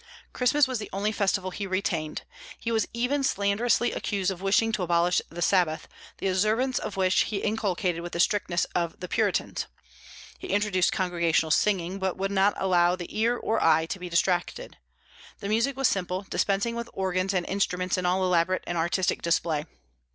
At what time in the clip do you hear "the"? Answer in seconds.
0.79-0.89, 5.29-5.43, 6.17-6.27, 8.13-8.19, 8.99-9.07, 12.95-13.15, 13.59-13.65, 15.37-15.49